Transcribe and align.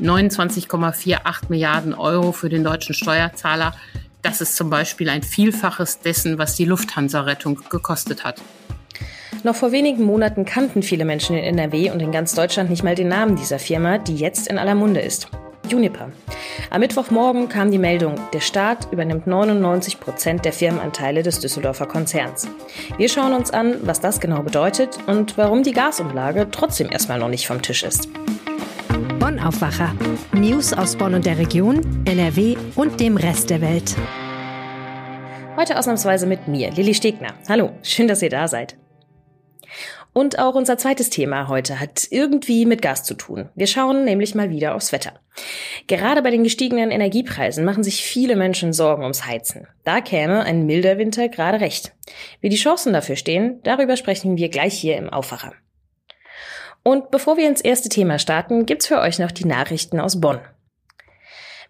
29,48 0.00 1.48
Milliarden 1.48 1.94
Euro 1.94 2.32
für 2.32 2.48
den 2.48 2.64
deutschen 2.64 2.94
Steuerzahler. 2.94 3.74
Das 4.22 4.40
ist 4.40 4.56
zum 4.56 4.70
Beispiel 4.70 5.08
ein 5.08 5.22
Vielfaches 5.22 6.00
dessen, 6.00 6.38
was 6.38 6.54
die 6.54 6.64
Lufthansa-Rettung 6.64 7.60
gekostet 7.70 8.24
hat. 8.24 8.40
Noch 9.42 9.54
vor 9.54 9.72
wenigen 9.72 10.04
Monaten 10.04 10.44
kannten 10.44 10.82
viele 10.82 11.04
Menschen 11.04 11.36
in 11.36 11.58
NRW 11.58 11.90
und 11.90 12.00
in 12.00 12.12
ganz 12.12 12.34
Deutschland 12.34 12.68
nicht 12.68 12.82
mal 12.82 12.94
den 12.94 13.08
Namen 13.08 13.36
dieser 13.36 13.58
Firma, 13.58 13.98
die 13.98 14.16
jetzt 14.16 14.48
in 14.48 14.58
aller 14.58 14.74
Munde 14.74 15.00
ist. 15.00 15.28
Juniper. 15.68 16.10
Am 16.70 16.80
Mittwochmorgen 16.80 17.48
kam 17.48 17.70
die 17.70 17.78
Meldung, 17.78 18.16
der 18.32 18.40
Staat 18.40 18.88
übernimmt 18.92 19.26
99 19.26 20.00
Prozent 20.00 20.44
der 20.44 20.52
Firmenanteile 20.52 21.22
des 21.22 21.38
Düsseldorfer 21.38 21.86
Konzerns. 21.86 22.48
Wir 22.96 23.08
schauen 23.08 23.32
uns 23.32 23.50
an, 23.50 23.76
was 23.82 24.00
das 24.00 24.20
genau 24.20 24.42
bedeutet 24.42 24.98
und 25.06 25.38
warum 25.38 25.62
die 25.62 25.72
Gasumlage 25.72 26.48
trotzdem 26.50 26.90
erstmal 26.90 27.18
noch 27.18 27.28
nicht 27.28 27.46
vom 27.46 27.62
Tisch 27.62 27.84
ist. 27.84 28.08
Bonn 29.30 29.38
Aufwacher. 29.38 29.94
News 30.32 30.72
aus 30.72 30.96
Bonn 30.96 31.14
und 31.14 31.24
der 31.24 31.38
Region, 31.38 32.02
NRW 32.04 32.56
und 32.74 32.98
dem 32.98 33.16
Rest 33.16 33.48
der 33.50 33.60
Welt. 33.60 33.94
Heute 35.56 35.78
ausnahmsweise 35.78 36.26
mit 36.26 36.48
mir, 36.48 36.72
Lilly 36.72 36.94
Stegner. 36.94 37.34
Hallo, 37.48 37.70
schön, 37.84 38.08
dass 38.08 38.22
ihr 38.22 38.28
da 38.28 38.48
seid. 38.48 38.76
Und 40.12 40.40
auch 40.40 40.56
unser 40.56 40.78
zweites 40.78 41.10
Thema 41.10 41.46
heute 41.46 41.78
hat 41.78 42.08
irgendwie 42.10 42.66
mit 42.66 42.82
Gas 42.82 43.04
zu 43.04 43.14
tun. 43.14 43.48
Wir 43.54 43.68
schauen 43.68 44.04
nämlich 44.04 44.34
mal 44.34 44.50
wieder 44.50 44.74
aufs 44.74 44.90
Wetter. 44.90 45.20
Gerade 45.86 46.22
bei 46.22 46.32
den 46.32 46.42
gestiegenen 46.42 46.90
Energiepreisen 46.90 47.64
machen 47.64 47.84
sich 47.84 48.02
viele 48.02 48.34
Menschen 48.34 48.72
Sorgen 48.72 49.02
ums 49.02 49.26
Heizen. 49.26 49.68
Da 49.84 50.00
käme 50.00 50.42
ein 50.42 50.66
milder 50.66 50.98
Winter 50.98 51.28
gerade 51.28 51.60
recht. 51.60 51.92
Wie 52.40 52.48
die 52.48 52.56
Chancen 52.56 52.92
dafür 52.92 53.14
stehen, 53.14 53.60
darüber 53.62 53.96
sprechen 53.96 54.36
wir 54.38 54.48
gleich 54.48 54.74
hier 54.74 54.96
im 54.96 55.08
Aufwacher. 55.08 55.52
Und 56.82 57.10
bevor 57.10 57.36
wir 57.36 57.48
ins 57.48 57.60
erste 57.60 57.88
Thema 57.88 58.18
starten, 58.18 58.66
gibt's 58.66 58.86
für 58.86 59.00
euch 59.00 59.18
noch 59.18 59.30
die 59.30 59.46
Nachrichten 59.46 60.00
aus 60.00 60.20
Bonn. 60.20 60.40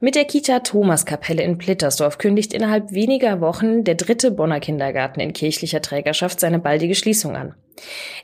Mit 0.02 0.14
der 0.14 0.24
Kita 0.24 0.60
Thomaskapelle 0.60 1.42
in 1.42 1.58
Plittersdorf 1.58 2.16
kündigt 2.16 2.54
innerhalb 2.54 2.92
weniger 2.92 3.42
Wochen 3.42 3.84
der 3.84 3.96
dritte 3.96 4.30
Bonner 4.30 4.58
Kindergarten 4.58 5.20
in 5.20 5.34
kirchlicher 5.34 5.82
Trägerschaft 5.82 6.40
seine 6.40 6.58
baldige 6.58 6.94
Schließung 6.94 7.36
an. 7.36 7.54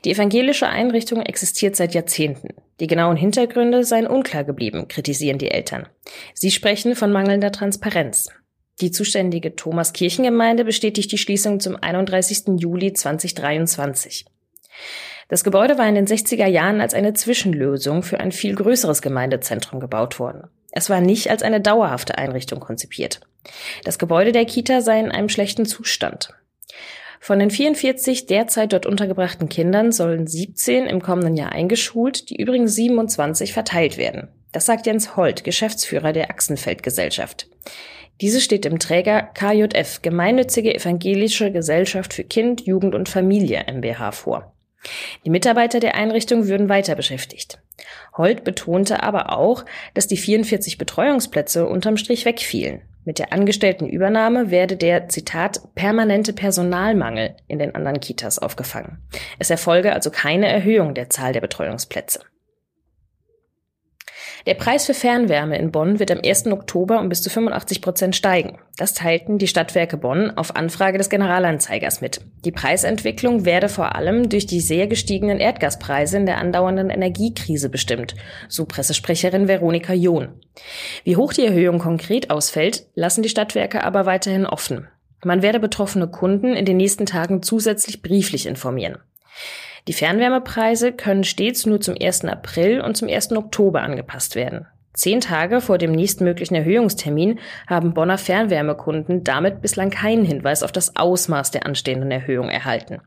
Die 0.03 0.11
evangelische 0.11 0.67
Einrichtung 0.67 1.21
existiert 1.21 1.75
seit 1.75 1.93
Jahrzehnten. 1.93 2.55
Die 2.79 2.87
genauen 2.87 3.15
Hintergründe 3.15 3.83
seien 3.83 4.07
unklar 4.07 4.43
geblieben, 4.43 4.87
kritisieren 4.87 5.37
die 5.37 5.51
Eltern. 5.51 5.87
Sie 6.33 6.49
sprechen 6.49 6.95
von 6.95 7.11
mangelnder 7.11 7.51
Transparenz. 7.51 8.29
Die 8.81 8.89
zuständige 8.89 9.55
Thomas 9.55 9.93
Kirchengemeinde 9.93 10.65
bestätigt 10.65 11.11
die 11.11 11.17
Schließung 11.19 11.59
zum 11.59 11.75
31. 11.75 12.59
Juli 12.59 12.93
2023. 12.93 14.25
Das 15.29 15.43
Gebäude 15.43 15.77
war 15.77 15.87
in 15.87 15.95
den 15.95 16.07
60er 16.07 16.47
Jahren 16.47 16.79
als 16.79 16.93
eine 16.93 17.13
Zwischenlösung 17.13 18.01
für 18.01 18.19
ein 18.19 18.31
viel 18.31 18.55
größeres 18.55 19.01
Gemeindezentrum 19.01 19.79
gebaut 19.79 20.19
worden. 20.19 20.47
Es 20.71 20.89
war 20.89 21.01
nicht 21.01 21.29
als 21.29 21.43
eine 21.43 21.59
dauerhafte 21.59 22.17
Einrichtung 22.17 22.59
konzipiert. 22.59 23.19
Das 23.83 23.99
Gebäude 23.99 24.31
der 24.31 24.45
Kita 24.45 24.81
sei 24.81 24.99
in 24.99 25.11
einem 25.11 25.29
schlechten 25.29 25.65
Zustand. 25.65 26.33
Von 27.19 27.39
den 27.39 27.49
44 27.49 28.27
derzeit 28.27 28.71
dort 28.71 28.85
untergebrachten 28.85 29.49
Kindern 29.49 29.91
sollen 29.91 30.27
17 30.27 30.85
im 30.85 31.01
kommenden 31.01 31.35
Jahr 31.35 31.51
eingeschult, 31.51 32.29
die 32.29 32.37
übrigens 32.37 32.75
27 32.75 33.53
verteilt 33.53 33.97
werden. 33.97 34.29
Das 34.51 34.65
sagt 34.65 34.85
Jens 34.85 35.17
Holt, 35.17 35.43
Geschäftsführer 35.43 36.13
der 36.13 36.29
Achsenfeld-Gesellschaft. 36.29 37.49
Diese 38.21 38.39
steht 38.39 38.65
im 38.65 38.79
Träger 38.79 39.23
KJF, 39.23 40.01
Gemeinnützige 40.01 40.73
Evangelische 40.73 41.51
Gesellschaft 41.51 42.13
für 42.13 42.23
Kind, 42.23 42.65
Jugend 42.65 42.95
und 42.95 43.09
Familie 43.09 43.65
MBH 43.67 44.11
vor. 44.11 44.53
Die 45.25 45.29
Mitarbeiter 45.29 45.79
der 45.79 45.95
Einrichtung 45.95 46.47
würden 46.47 46.69
weiter 46.69 46.95
beschäftigt. 46.95 47.59
Holt 48.17 48.43
betonte 48.43 49.03
aber 49.03 49.31
auch, 49.31 49.65
dass 49.93 50.07
die 50.07 50.17
44 50.17 50.77
Betreuungsplätze 50.77 51.65
unterm 51.67 51.97
Strich 51.97 52.25
wegfielen. 52.25 52.81
Mit 53.05 53.19
der 53.19 53.31
Angestelltenübernahme 53.31 54.51
werde 54.51 54.75
der, 54.75 55.07
Zitat, 55.07 55.61
permanente 55.75 56.33
Personalmangel 56.33 57.35
in 57.47 57.57
den 57.57 57.73
anderen 57.73 58.01
Kitas 58.01 58.37
aufgefangen. 58.37 58.97
Es 59.39 59.49
erfolge 59.49 59.93
also 59.93 60.11
keine 60.11 60.47
Erhöhung 60.47 60.93
der 60.93 61.09
Zahl 61.09 61.31
der 61.31 61.39
Betreuungsplätze. 61.41 62.19
Der 64.47 64.53
Preis 64.53 64.85
für 64.85 64.93
Fernwärme 64.93 65.57
in 65.57 65.71
Bonn 65.71 65.99
wird 65.99 66.09
am 66.09 66.21
1. 66.25 66.47
Oktober 66.47 67.01
um 67.01 67.09
bis 67.09 67.21
zu 67.21 67.29
85 67.29 67.81
Prozent 67.81 68.15
steigen. 68.15 68.59
Das 68.77 68.93
teilten 68.93 69.39
die 69.39 69.47
Stadtwerke 69.47 69.97
Bonn 69.97 70.31
auf 70.37 70.55
Anfrage 70.55 70.97
des 70.97 71.09
Generalanzeigers 71.09 71.99
mit. 71.99 72.21
Die 72.45 72.53
Preisentwicklung 72.53 73.43
werde 73.43 73.67
vor 73.67 73.95
allem 73.95 74.29
durch 74.29 74.45
die 74.45 74.61
sehr 74.61 74.87
gestiegenen 74.87 75.41
Erdgaspreise 75.41 76.15
in 76.15 76.25
der 76.25 76.37
andauernden 76.37 76.89
Energiekrise 76.89 77.67
bestimmt, 77.67 78.15
so 78.47 78.63
Pressesprecherin 78.63 79.49
Veronika 79.49 79.91
John. 79.91 80.29
Wie 81.03 81.17
hoch 81.17 81.33
die 81.33 81.45
Erhöhung 81.45 81.79
konkret 81.79 82.29
ausfällt, 82.29 82.85
lassen 82.95 83.23
die 83.23 83.29
Stadtwerke 83.29 83.83
aber 83.83 84.05
weiterhin 84.05 84.45
offen. 84.45 84.87
Man 85.25 85.41
werde 85.41 85.59
betroffene 85.59 86.07
Kunden 86.07 86.53
in 86.53 86.63
den 86.63 86.77
nächsten 86.77 87.05
Tagen 87.05 87.43
zusätzlich 87.43 88.01
brieflich 88.01 88.45
informieren. 88.45 88.99
Die 89.87 89.93
Fernwärmepreise 89.93 90.91
können 90.91 91.23
stets 91.23 91.65
nur 91.65 91.79
zum 91.79 91.95
1. 91.99 92.25
April 92.25 92.81
und 92.81 92.97
zum 92.97 93.07
1. 93.07 93.31
Oktober 93.31 93.81
angepasst 93.81 94.35
werden. 94.35 94.67
Zehn 94.93 95.21
Tage 95.21 95.61
vor 95.61 95.77
dem 95.77 95.91
nächstmöglichen 95.91 96.55
Erhöhungstermin 96.55 97.39
haben 97.67 97.93
Bonner 97.93 98.17
Fernwärmekunden 98.17 99.23
damit 99.23 99.61
bislang 99.61 99.91
keinen 99.91 100.25
Hinweis 100.25 100.63
auf 100.63 100.71
das 100.71 100.95
Ausmaß 100.95 101.51
der 101.51 101.67
anstehenden 101.67 102.09
Erhöhung 102.09 102.49
erhalten. 102.49 103.01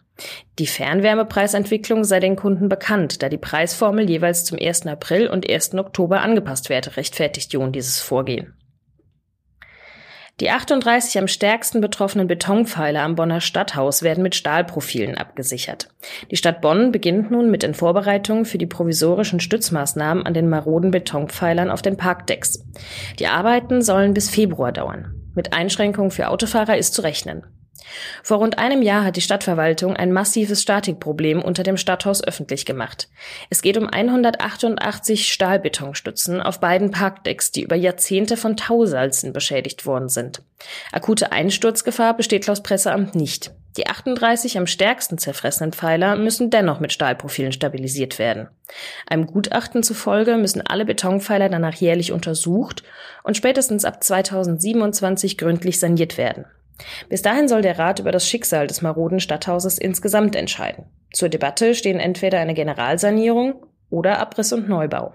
Die 0.60 0.68
Fernwärmepreisentwicklung 0.68 2.04
sei 2.04 2.20
den 2.20 2.36
Kunden 2.36 2.68
bekannt, 2.68 3.22
da 3.22 3.28
die 3.28 3.38
Preisformel 3.38 4.08
jeweils 4.08 4.44
zum 4.44 4.56
1. 4.58 4.86
April 4.86 5.26
und 5.26 5.50
1. 5.50 5.74
Oktober 5.74 6.20
angepasst 6.20 6.70
werde, 6.70 6.96
rechtfertigt 6.96 7.52
John 7.52 7.72
dieses 7.72 8.00
Vorgehen. 8.00 8.54
Die 10.38 10.50
38 10.50 11.18
am 11.18 11.28
stärksten 11.28 11.80
betroffenen 11.80 12.26
Betonpfeiler 12.26 13.02
am 13.02 13.14
Bonner 13.14 13.40
Stadthaus 13.40 14.02
werden 14.02 14.22
mit 14.22 14.34
Stahlprofilen 14.34 15.18
abgesichert. 15.18 15.88
Die 16.30 16.36
Stadt 16.36 16.60
Bonn 16.60 16.92
beginnt 16.92 17.30
nun 17.30 17.50
mit 17.50 17.62
den 17.62 17.74
Vorbereitungen 17.74 18.44
für 18.44 18.56
die 18.56 18.66
provisorischen 18.66 19.40
Stützmaßnahmen 19.40 20.24
an 20.24 20.32
den 20.32 20.48
maroden 20.48 20.90
Betonpfeilern 20.90 21.70
auf 21.70 21.82
den 21.82 21.96
Parkdecks. 21.96 22.64
Die 23.18 23.26
Arbeiten 23.26 23.82
sollen 23.82 24.14
bis 24.14 24.30
Februar 24.30 24.72
dauern. 24.72 25.14
Mit 25.34 25.52
Einschränkungen 25.52 26.10
für 26.10 26.28
Autofahrer 26.28 26.78
ist 26.78 26.94
zu 26.94 27.02
rechnen. 27.02 27.44
Vor 28.22 28.38
rund 28.38 28.58
einem 28.58 28.82
Jahr 28.82 29.04
hat 29.04 29.16
die 29.16 29.20
Stadtverwaltung 29.20 29.96
ein 29.96 30.12
massives 30.12 30.62
Statikproblem 30.62 31.42
unter 31.42 31.62
dem 31.62 31.76
Stadthaus 31.76 32.22
öffentlich 32.22 32.66
gemacht. 32.66 33.08
Es 33.48 33.62
geht 33.62 33.76
um 33.76 33.86
188 33.86 35.32
Stahlbetonstützen 35.32 36.40
auf 36.40 36.60
beiden 36.60 36.90
Parkdecks, 36.90 37.50
die 37.50 37.62
über 37.62 37.76
Jahrzehnte 37.76 38.36
von 38.36 38.56
Tausalzen 38.56 39.32
beschädigt 39.32 39.86
worden 39.86 40.08
sind. 40.08 40.42
Akute 40.92 41.32
Einsturzgefahr 41.32 42.16
besteht 42.16 42.46
laut 42.46 42.62
Presseamt 42.62 43.14
nicht. 43.14 43.52
Die 43.76 43.86
38 43.86 44.58
am 44.58 44.66
stärksten 44.66 45.16
zerfressenen 45.16 45.72
Pfeiler 45.72 46.16
müssen 46.16 46.50
dennoch 46.50 46.80
mit 46.80 46.92
Stahlprofilen 46.92 47.52
stabilisiert 47.52 48.18
werden. 48.18 48.48
Einem 49.06 49.26
Gutachten 49.26 49.82
zufolge 49.82 50.36
müssen 50.36 50.60
alle 50.60 50.84
Betonpfeiler 50.84 51.48
danach 51.48 51.74
jährlich 51.74 52.10
untersucht 52.10 52.82
und 53.22 53.36
spätestens 53.36 53.84
ab 53.84 54.02
2027 54.02 55.38
gründlich 55.38 55.78
saniert 55.78 56.18
werden. 56.18 56.46
Bis 57.08 57.22
dahin 57.22 57.48
soll 57.48 57.62
der 57.62 57.78
Rat 57.78 57.98
über 57.98 58.12
das 58.12 58.28
Schicksal 58.28 58.66
des 58.66 58.82
maroden 58.82 59.20
Stadthauses 59.20 59.78
insgesamt 59.78 60.36
entscheiden. 60.36 60.84
Zur 61.12 61.28
Debatte 61.28 61.74
stehen 61.74 62.00
entweder 62.00 62.38
eine 62.38 62.54
Generalsanierung 62.54 63.66
oder 63.90 64.18
Abriss 64.18 64.52
und 64.52 64.68
Neubau. 64.68 65.14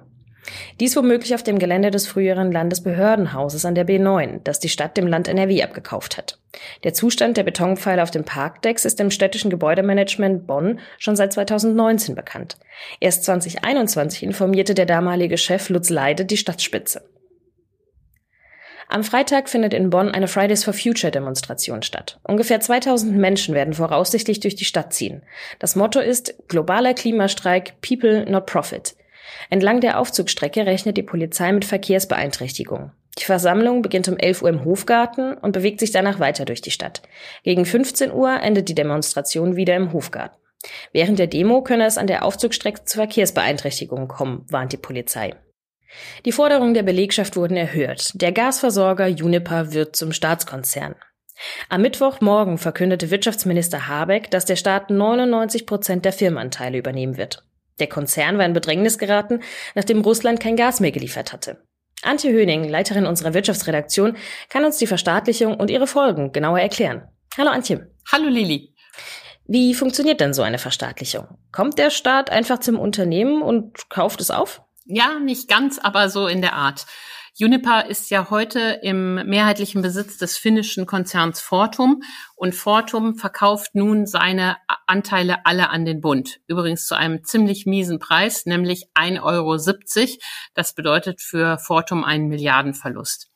Dies 0.79 0.95
womöglich 0.95 1.33
auf 1.33 1.43
dem 1.43 1.59
Gelände 1.59 1.91
des 1.91 2.07
früheren 2.07 2.51
Landesbehördenhauses 2.51 3.65
an 3.65 3.75
der 3.75 3.87
B9, 3.87 4.41
das 4.43 4.59
die 4.59 4.69
Stadt 4.69 4.97
dem 4.97 5.07
Land 5.07 5.27
NRW 5.27 5.63
abgekauft 5.63 6.17
hat. 6.17 6.39
Der 6.83 6.93
Zustand 6.93 7.37
der 7.37 7.43
Betonpfeiler 7.43 8.03
auf 8.03 8.11
dem 8.11 8.23
Parkdecks 8.23 8.85
ist 8.85 8.99
im 8.99 9.11
städtischen 9.11 9.49
Gebäudemanagement 9.49 10.47
Bonn 10.47 10.79
schon 10.99 11.15
seit 11.15 11.33
2019 11.33 12.15
bekannt. 12.15 12.57
Erst 12.99 13.23
2021 13.25 14.23
informierte 14.23 14.73
der 14.73 14.85
damalige 14.85 15.37
Chef 15.37 15.69
Lutz 15.69 15.89
Leide 15.89 16.25
die 16.25 16.37
Stadtspitze. 16.37 17.01
Am 18.87 19.03
Freitag 19.03 19.49
findet 19.49 19.73
in 19.73 19.89
Bonn 19.89 20.09
eine 20.11 20.27
Fridays 20.27 20.63
for 20.63 20.73
Future 20.73 21.11
Demonstration 21.11 21.81
statt. 21.81 22.19
Ungefähr 22.23 22.59
2000 22.59 23.15
Menschen 23.17 23.55
werden 23.55 23.73
voraussichtlich 23.73 24.39
durch 24.39 24.55
die 24.55 24.65
Stadt 24.65 24.93
ziehen. 24.93 25.23
Das 25.59 25.75
Motto 25.75 25.99
ist 25.99 26.35
globaler 26.47 26.93
Klimastreik 26.93 27.81
People 27.81 28.29
not 28.29 28.45
Profit. 28.45 28.95
Entlang 29.49 29.81
der 29.81 29.99
Aufzugstrecke 29.99 30.65
rechnet 30.65 30.97
die 30.97 31.03
Polizei 31.03 31.51
mit 31.51 31.65
Verkehrsbeeinträchtigungen. 31.65 32.91
Die 33.17 33.23
Versammlung 33.23 33.81
beginnt 33.81 34.07
um 34.07 34.17
11 34.17 34.41
Uhr 34.41 34.49
im 34.49 34.65
Hofgarten 34.65 35.35
und 35.35 35.53
bewegt 35.53 35.79
sich 35.79 35.91
danach 35.91 36.19
weiter 36.19 36.45
durch 36.45 36.61
die 36.61 36.71
Stadt. 36.71 37.01
Gegen 37.43 37.65
15 37.65 38.11
Uhr 38.11 38.39
endet 38.41 38.69
die 38.69 38.75
Demonstration 38.75 39.55
wieder 39.55 39.75
im 39.75 39.93
Hofgarten. 39.93 40.37
Während 40.91 41.19
der 41.19 41.27
Demo 41.27 41.61
könne 41.61 41.85
es 41.85 41.97
an 41.97 42.07
der 42.07 42.25
Aufzugstrecke 42.25 42.83
zu 42.83 42.97
Verkehrsbeeinträchtigungen 42.97 44.07
kommen, 44.07 44.45
warnt 44.49 44.73
die 44.73 44.77
Polizei. 44.77 45.33
Die 46.25 46.31
Forderungen 46.31 46.73
der 46.73 46.83
Belegschaft 46.83 47.35
wurden 47.35 47.57
erhöht. 47.57 48.11
Der 48.15 48.31
Gasversorger 48.31 49.07
Juniper 49.07 49.73
wird 49.73 49.95
zum 49.95 50.11
Staatskonzern. 50.11 50.95
Am 51.69 51.81
Mittwochmorgen 51.81 52.57
verkündete 52.57 53.11
Wirtschaftsminister 53.11 53.87
Habeck, 53.87 54.31
dass 54.31 54.45
der 54.45 54.55
Staat 54.55 54.89
99 54.89 55.65
Prozent 55.65 56.05
der 56.05 56.13
Firmenanteile 56.13 56.77
übernehmen 56.77 57.17
wird. 57.17 57.43
Der 57.79 57.87
Konzern 57.87 58.37
war 58.37 58.45
in 58.45 58.53
Bedrängnis 58.53 58.97
geraten, 58.97 59.41
nachdem 59.73 60.01
Russland 60.01 60.39
kein 60.39 60.55
Gas 60.55 60.79
mehr 60.79 60.91
geliefert 60.91 61.33
hatte. 61.33 61.61
Antje 62.03 62.31
Höning, 62.31 62.69
Leiterin 62.69 63.05
unserer 63.05 63.33
Wirtschaftsredaktion, 63.33 64.15
kann 64.49 64.63
uns 64.63 64.77
die 64.77 64.87
Verstaatlichung 64.87 65.55
und 65.55 65.69
ihre 65.69 65.87
Folgen 65.87 66.31
genauer 66.31 66.59
erklären. 66.59 67.07
Hallo 67.37 67.49
Antje. 67.49 67.91
Hallo 68.11 68.29
Lili. 68.29 68.73
Wie 69.47 69.73
funktioniert 69.73 70.21
denn 70.21 70.33
so 70.33 70.41
eine 70.41 70.57
Verstaatlichung? 70.57 71.37
Kommt 71.51 71.77
der 71.77 71.89
Staat 71.89 72.31
einfach 72.31 72.59
zum 72.59 72.79
Unternehmen 72.79 73.41
und 73.41 73.89
kauft 73.89 74.21
es 74.21 74.31
auf? 74.31 74.61
Ja, 74.85 75.19
nicht 75.19 75.47
ganz, 75.47 75.79
aber 75.79 76.09
so 76.09 76.27
in 76.27 76.41
der 76.41 76.53
Art. 76.53 76.85
Juniper 77.37 77.87
ist 77.87 78.11
ja 78.11 78.29
heute 78.29 78.79
im 78.81 79.15
mehrheitlichen 79.15 79.81
Besitz 79.81 80.17
des 80.17 80.37
finnischen 80.37 80.85
Konzerns 80.85 81.41
Fortum 81.41 82.01
und 82.35 82.55
Fortum 82.55 83.15
verkauft 83.15 83.75
nun 83.75 84.05
seine 84.05 84.55
Anteile 84.87 85.45
alle 85.45 85.69
an 85.69 85.83
den 85.83 85.99
Bund. 85.99 86.39
Übrigens 86.47 86.85
zu 86.85 86.95
einem 86.95 87.25
ziemlich 87.25 87.65
miesen 87.65 87.99
Preis, 87.99 88.45
nämlich 88.45 88.87
1,70 88.93 89.21
Euro. 89.23 89.57
Das 90.53 90.75
bedeutet 90.75 91.19
für 91.19 91.57
Fortum 91.57 92.05
einen 92.05 92.29
Milliardenverlust. 92.29 93.29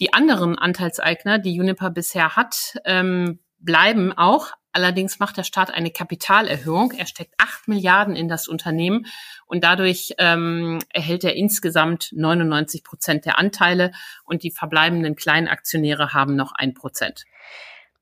Die 0.00 0.12
anderen 0.12 0.58
Anteilseigner, 0.58 1.38
die 1.38 1.54
Juniper 1.54 1.88
bisher 1.88 2.36
hat, 2.36 2.74
ähm, 2.84 3.38
bleiben 3.58 4.12
auch, 4.12 4.52
Allerdings 4.72 5.18
macht 5.18 5.36
der 5.36 5.44
Staat 5.44 5.72
eine 5.72 5.90
Kapitalerhöhung. 5.90 6.92
Er 6.92 7.06
steckt 7.06 7.34
acht 7.38 7.66
Milliarden 7.66 8.14
in 8.14 8.28
das 8.28 8.46
Unternehmen 8.46 9.06
und 9.46 9.64
dadurch 9.64 10.14
ähm, 10.18 10.78
erhält 10.92 11.24
er 11.24 11.34
insgesamt 11.34 12.10
99 12.12 12.84
Prozent 12.84 13.24
der 13.24 13.38
Anteile 13.38 13.92
und 14.24 14.42
die 14.42 14.52
verbleibenden 14.52 15.16
kleinen 15.16 15.48
Aktionäre 15.48 16.12
haben 16.12 16.36
noch 16.36 16.52
ein 16.52 16.74
Prozent. 16.74 17.24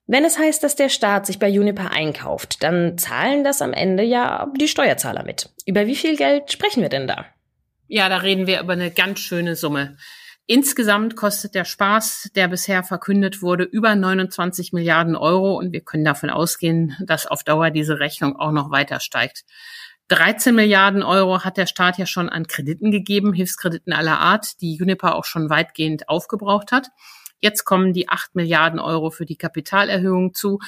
Wenn 0.07 0.25
es 0.25 0.39
heißt, 0.39 0.63
dass 0.63 0.75
der 0.75 0.89
Staat 0.89 1.27
sich 1.27 1.39
bei 1.39 1.49
Juniper 1.49 1.91
einkauft, 1.91 2.63
dann 2.63 2.97
zahlen 2.97 3.45
das 3.45 3.61
am 3.61 3.75
Ende 3.75 4.03
ja 4.03 4.51
die 4.59 4.69
Steuerzahler 4.69 5.23
mit. 5.23 5.51
Über 5.67 5.87
wie 5.87 5.97
viel 5.97 6.17
Geld 6.17 6.51
sprechen 6.51 6.83
wir 6.83 6.89
denn 6.89 7.07
da? 7.07 7.27
Ja, 7.89 8.09
da 8.09 8.19
reden 8.19 8.47
wir 8.47 8.61
über 8.61 8.73
eine 8.75 8.91
ganz 8.91 9.21
schöne 9.21 9.55
Summe. 9.55 9.97
Insgesamt 10.51 11.15
kostet 11.15 11.55
der 11.55 11.67
Spaß, 11.67 12.31
der 12.35 12.49
bisher 12.49 12.83
verkündet 12.83 13.43
wurde, 13.43 13.65
über 13.65 13.95
29 13.95 14.73
Milliarden 14.73 15.15
Euro 15.15 15.59
und 15.59 15.75
wir 15.75 15.83
können 15.83 16.07
davon 16.07 16.31
ausgehen, 16.31 16.97
dass 17.05 17.27
auf 17.27 17.45
Dauer 17.45 17.71
diese 17.71 18.01
Rechnung 18.01 18.35
auch 18.37 18.51
noch 18.51 18.71
weiter 18.71 18.99
steigt. 19.01 19.45
13 20.09 20.55
Milliarden 20.55 21.03
Euro 21.03 21.45
hat 21.45 21.59
der 21.59 21.67
Staat 21.67 21.99
ja 21.99 22.07
schon 22.07 22.31
an 22.31 22.47
Krediten 22.47 22.91
gegeben, 22.91 23.35
Hilfskrediten 23.35 23.93
aller 23.93 24.21
Art, 24.21 24.63
die 24.63 24.75
Juniper 24.77 25.17
auch 25.17 25.27
schon 25.27 25.51
weitgehend 25.51 26.09
aufgebraucht 26.09 26.73
hat. 26.73 26.89
Jetzt 27.41 27.65
kommen 27.65 27.93
die 27.93 28.09
8 28.09 28.35
Milliarden 28.35 28.81
Euro 28.81 29.11
für 29.11 29.27
die 29.27 29.37
Kapitalerhöhung 29.37 30.33
zu, 30.33 30.61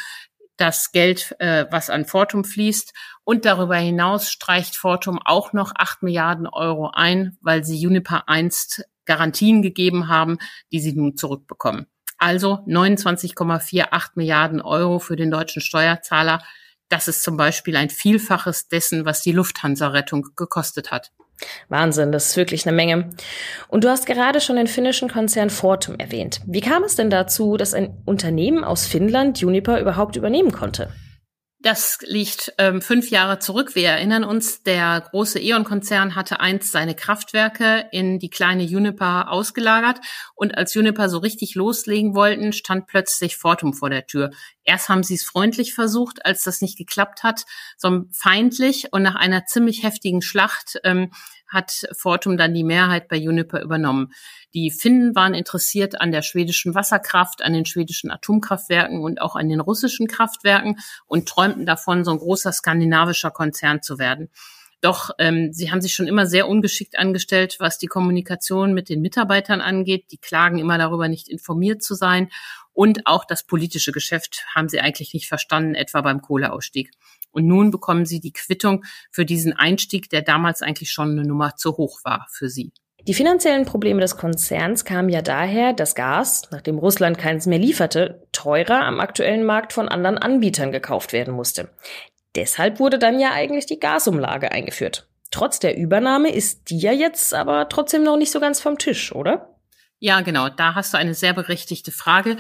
das 0.58 0.92
Geld, 0.92 1.34
äh, 1.38 1.64
was 1.70 1.88
an 1.88 2.04
Fortum 2.04 2.44
fließt. 2.44 2.92
Und 3.24 3.46
darüber 3.46 3.76
hinaus 3.76 4.30
streicht 4.30 4.76
Fortum 4.76 5.18
auch 5.24 5.54
noch 5.54 5.72
8 5.74 6.02
Milliarden 6.02 6.46
Euro 6.46 6.90
ein, 6.92 7.38
weil 7.40 7.64
sie 7.64 7.80
Juniper 7.80 8.28
einst 8.28 8.84
Garantien 9.04 9.62
gegeben 9.62 10.08
haben, 10.08 10.38
die 10.72 10.80
sie 10.80 10.92
nun 10.92 11.16
zurückbekommen. 11.16 11.86
Also 12.18 12.60
29,48 12.66 14.10
Milliarden 14.14 14.60
Euro 14.60 14.98
für 14.98 15.16
den 15.16 15.30
deutschen 15.30 15.62
Steuerzahler. 15.62 16.42
Das 16.88 17.08
ist 17.08 17.22
zum 17.22 17.36
Beispiel 17.36 17.76
ein 17.76 17.88
Vielfaches 17.88 18.68
dessen, 18.68 19.04
was 19.04 19.22
die 19.22 19.32
Lufthansa-Rettung 19.32 20.28
gekostet 20.36 20.90
hat. 20.90 21.12
Wahnsinn, 21.68 22.12
das 22.12 22.26
ist 22.26 22.36
wirklich 22.36 22.66
eine 22.66 22.76
Menge. 22.76 23.10
Und 23.68 23.84
du 23.84 23.88
hast 23.88 24.06
gerade 24.06 24.40
schon 24.40 24.56
den 24.56 24.66
finnischen 24.66 25.08
Konzern 25.08 25.50
Fortum 25.50 25.96
erwähnt. 25.98 26.40
Wie 26.46 26.60
kam 26.60 26.84
es 26.84 26.96
denn 26.96 27.08
dazu, 27.08 27.56
dass 27.56 27.72
ein 27.72 28.02
Unternehmen 28.04 28.64
aus 28.64 28.86
Finnland 28.86 29.40
Juniper 29.40 29.80
überhaupt 29.80 30.16
übernehmen 30.16 30.52
konnte? 30.52 30.92
Das 31.62 31.98
liegt 32.00 32.54
ähm, 32.56 32.80
fünf 32.80 33.10
Jahre 33.10 33.38
zurück. 33.38 33.74
Wir 33.74 33.90
erinnern 33.90 34.24
uns, 34.24 34.62
der 34.62 34.98
große 35.10 35.38
E.ON-Konzern 35.38 36.14
hatte 36.14 36.40
einst 36.40 36.72
seine 36.72 36.94
Kraftwerke 36.94 37.86
in 37.92 38.18
die 38.18 38.30
kleine 38.30 38.62
Juniper 38.62 39.30
ausgelagert. 39.30 40.00
Und 40.34 40.56
als 40.56 40.72
Juniper 40.72 41.10
so 41.10 41.18
richtig 41.18 41.54
loslegen 41.56 42.14
wollten, 42.14 42.54
stand 42.54 42.86
plötzlich 42.86 43.36
Fortum 43.36 43.74
vor 43.74 43.90
der 43.90 44.06
Tür. 44.06 44.30
Erst 44.64 44.88
haben 44.88 45.02
sie 45.02 45.16
es 45.16 45.24
freundlich 45.24 45.74
versucht, 45.74 46.24
als 46.24 46.44
das 46.44 46.62
nicht 46.62 46.78
geklappt 46.78 47.24
hat, 47.24 47.44
sondern 47.76 48.10
feindlich. 48.10 48.90
Und 48.92 49.02
nach 49.02 49.16
einer 49.16 49.44
ziemlich 49.44 49.82
heftigen 49.82 50.22
Schlacht 50.22 50.80
ähm, 50.82 51.12
hat 51.50 51.86
Fortum 51.92 52.36
dann 52.36 52.54
die 52.54 52.64
Mehrheit 52.64 53.08
bei 53.08 53.16
Juniper 53.16 53.60
übernommen. 53.60 54.12
Die 54.54 54.70
Finnen 54.70 55.14
waren 55.14 55.34
interessiert 55.34 56.00
an 56.00 56.12
der 56.12 56.22
schwedischen 56.22 56.74
Wasserkraft, 56.74 57.42
an 57.42 57.52
den 57.52 57.66
schwedischen 57.66 58.10
Atomkraftwerken 58.10 59.00
und 59.00 59.20
auch 59.20 59.36
an 59.36 59.48
den 59.48 59.60
russischen 59.60 60.06
Kraftwerken 60.06 60.78
und 61.06 61.28
träumten 61.28 61.66
davon, 61.66 62.04
so 62.04 62.12
ein 62.12 62.18
großer 62.18 62.52
skandinavischer 62.52 63.30
Konzern 63.30 63.82
zu 63.82 63.98
werden. 63.98 64.30
Doch 64.80 65.10
ähm, 65.18 65.52
sie 65.52 65.70
haben 65.70 65.82
sich 65.82 65.92
schon 65.92 66.06
immer 66.06 66.26
sehr 66.26 66.48
ungeschickt 66.48 66.98
angestellt, 66.98 67.56
was 67.58 67.76
die 67.76 67.86
Kommunikation 67.86 68.72
mit 68.72 68.88
den 68.88 69.02
Mitarbeitern 69.02 69.60
angeht. 69.60 70.06
Die 70.10 70.16
klagen 70.16 70.58
immer 70.58 70.78
darüber, 70.78 71.06
nicht 71.06 71.28
informiert 71.28 71.82
zu 71.82 71.94
sein. 71.94 72.30
Und 72.72 73.06
auch 73.06 73.26
das 73.26 73.42
politische 73.42 73.92
Geschäft 73.92 74.46
haben 74.54 74.70
sie 74.70 74.80
eigentlich 74.80 75.12
nicht 75.12 75.28
verstanden, 75.28 75.74
etwa 75.74 76.00
beim 76.00 76.22
Kohleausstieg. 76.22 76.92
Und 77.30 77.46
nun 77.46 77.70
bekommen 77.70 78.06
sie 78.06 78.20
die 78.20 78.32
Quittung 78.32 78.84
für 79.10 79.24
diesen 79.24 79.52
Einstieg, 79.52 80.10
der 80.10 80.22
damals 80.22 80.62
eigentlich 80.62 80.90
schon 80.90 81.12
eine 81.12 81.24
Nummer 81.24 81.56
zu 81.56 81.76
hoch 81.76 82.00
war 82.04 82.26
für 82.30 82.48
sie. 82.48 82.72
Die 83.06 83.14
finanziellen 83.14 83.64
Probleme 83.64 84.00
des 84.00 84.16
Konzerns 84.16 84.84
kamen 84.84 85.08
ja 85.08 85.22
daher, 85.22 85.72
dass 85.72 85.94
Gas, 85.94 86.42
nachdem 86.50 86.78
Russland 86.78 87.16
keins 87.16 87.46
mehr 87.46 87.58
lieferte, 87.58 88.26
teurer 88.32 88.82
am 88.82 89.00
aktuellen 89.00 89.44
Markt 89.44 89.72
von 89.72 89.88
anderen 89.88 90.18
Anbietern 90.18 90.70
gekauft 90.70 91.14
werden 91.14 91.32
musste. 91.32 91.70
Deshalb 92.34 92.78
wurde 92.78 92.98
dann 92.98 93.18
ja 93.18 93.32
eigentlich 93.32 93.66
die 93.66 93.80
Gasumlage 93.80 94.52
eingeführt. 94.52 95.08
Trotz 95.30 95.60
der 95.60 95.76
Übernahme 95.76 96.30
ist 96.30 96.70
die 96.70 96.78
ja 96.78 96.92
jetzt 96.92 97.32
aber 97.32 97.68
trotzdem 97.68 98.02
noch 98.02 98.16
nicht 98.16 98.32
so 98.32 98.40
ganz 98.40 98.60
vom 98.60 98.78
Tisch, 98.78 99.14
oder? 99.14 99.56
Ja, 99.98 100.22
genau. 100.22 100.48
Da 100.48 100.74
hast 100.74 100.92
du 100.92 100.98
eine 100.98 101.14
sehr 101.14 101.34
berechtigte 101.34 101.92
Frage. 101.92 102.36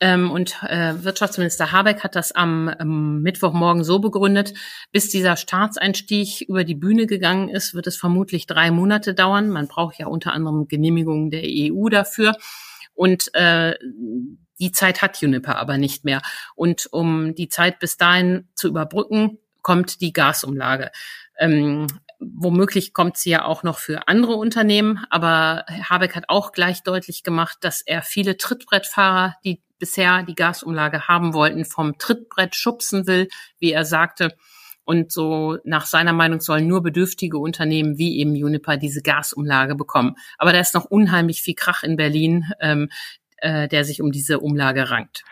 Ähm, 0.00 0.30
und 0.30 0.62
äh, 0.62 0.94
Wirtschaftsminister 1.02 1.72
Habeck 1.72 2.04
hat 2.04 2.14
das 2.14 2.30
am, 2.32 2.68
am 2.68 3.20
Mittwochmorgen 3.22 3.82
so 3.82 3.98
begründet, 3.98 4.54
bis 4.92 5.10
dieser 5.10 5.36
Staatseinstieg 5.36 6.42
über 6.42 6.62
die 6.62 6.76
Bühne 6.76 7.06
gegangen 7.06 7.48
ist, 7.48 7.74
wird 7.74 7.88
es 7.88 7.96
vermutlich 7.96 8.46
drei 8.46 8.70
Monate 8.70 9.14
dauern. 9.14 9.48
Man 9.48 9.66
braucht 9.66 9.98
ja 9.98 10.06
unter 10.06 10.32
anderem 10.32 10.68
Genehmigungen 10.68 11.30
der 11.30 11.42
EU 11.44 11.88
dafür. 11.88 12.36
Und 12.94 13.34
äh, 13.34 13.74
die 14.60 14.72
Zeit 14.72 15.02
hat 15.02 15.20
Juniper 15.20 15.56
aber 15.56 15.78
nicht 15.78 16.04
mehr. 16.04 16.20
Und 16.54 16.88
um 16.90 17.34
die 17.34 17.48
Zeit 17.48 17.78
bis 17.78 17.96
dahin 17.96 18.48
zu 18.54 18.68
überbrücken, 18.68 19.38
kommt 19.62 20.00
die 20.00 20.12
Gasumlage. 20.12 20.90
Ähm, 21.38 21.86
womöglich 22.20 22.92
kommt 22.92 23.16
sie 23.16 23.30
ja 23.30 23.44
auch 23.44 23.62
noch 23.62 23.78
für 23.78 24.08
andere 24.08 24.34
Unternehmen, 24.34 25.04
aber 25.10 25.64
Habeck 25.68 26.16
hat 26.16 26.24
auch 26.28 26.52
gleich 26.52 26.82
deutlich 26.82 27.22
gemacht, 27.22 27.58
dass 27.60 27.82
er 27.82 28.02
viele 28.02 28.36
Trittbrettfahrer, 28.36 29.36
die 29.44 29.62
bisher 29.78 30.22
die 30.22 30.34
Gasumlage 30.34 31.08
haben 31.08 31.34
wollten, 31.34 31.64
vom 31.64 31.98
Trittbrett 31.98 32.54
schubsen 32.54 33.06
will, 33.06 33.28
wie 33.58 33.72
er 33.72 33.84
sagte. 33.84 34.34
Und 34.84 35.12
so 35.12 35.58
nach 35.64 35.84
seiner 35.84 36.14
Meinung 36.14 36.40
sollen 36.40 36.66
nur 36.66 36.82
bedürftige 36.82 37.36
Unternehmen 37.38 37.98
wie 37.98 38.18
eben 38.18 38.34
Juniper 38.34 38.78
diese 38.78 39.02
Gasumlage 39.02 39.74
bekommen. 39.74 40.16
Aber 40.38 40.52
da 40.52 40.60
ist 40.60 40.74
noch 40.74 40.86
unheimlich 40.86 41.42
viel 41.42 41.54
Krach 41.54 41.82
in 41.82 41.96
Berlin, 41.96 42.46
ähm, 42.60 42.88
äh, 43.36 43.68
der 43.68 43.84
sich 43.84 44.00
um 44.00 44.12
diese 44.12 44.40
Umlage 44.40 44.90
rankt. 44.90 45.24